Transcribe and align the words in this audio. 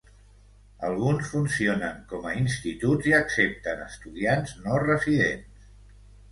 Alguns 0.87 1.29
funcionen 1.33 1.99
com 2.15 2.25
a 2.31 2.33
instituts 2.41 3.11
i 3.11 3.15
accepten 3.21 3.87
a 3.87 3.89
estudiants 3.93 4.59
no 4.67 4.83
residents. 4.89 5.71